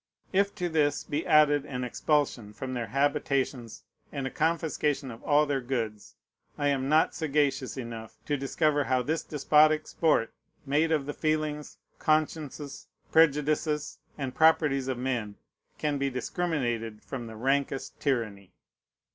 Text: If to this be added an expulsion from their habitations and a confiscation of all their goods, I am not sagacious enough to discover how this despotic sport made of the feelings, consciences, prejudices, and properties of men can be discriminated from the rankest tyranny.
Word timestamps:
If 0.33 0.55
to 0.55 0.67
this 0.67 1.03
be 1.03 1.27
added 1.27 1.63
an 1.63 1.83
expulsion 1.83 2.53
from 2.53 2.73
their 2.73 2.87
habitations 2.87 3.83
and 4.11 4.25
a 4.25 4.31
confiscation 4.31 5.11
of 5.11 5.21
all 5.21 5.45
their 5.45 5.61
goods, 5.61 6.15
I 6.57 6.69
am 6.69 6.89
not 6.89 7.13
sagacious 7.13 7.77
enough 7.77 8.17
to 8.25 8.35
discover 8.35 8.85
how 8.85 9.03
this 9.03 9.21
despotic 9.21 9.85
sport 9.85 10.33
made 10.65 10.91
of 10.91 11.05
the 11.05 11.13
feelings, 11.13 11.77
consciences, 11.99 12.87
prejudices, 13.11 13.99
and 14.17 14.33
properties 14.33 14.87
of 14.87 14.97
men 14.97 15.35
can 15.77 15.99
be 15.99 16.09
discriminated 16.09 17.03
from 17.03 17.27
the 17.27 17.35
rankest 17.35 17.99
tyranny. 17.99 18.53